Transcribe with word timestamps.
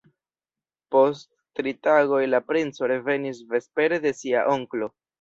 Post 0.95 1.27
tri 1.59 1.75
tagoj 1.89 2.23
la 2.33 2.41
princo 2.49 2.93
revenis 2.95 3.45
vespere 3.55 4.05
de 4.09 4.19
sia 4.25 4.47
onklo. 4.59 4.95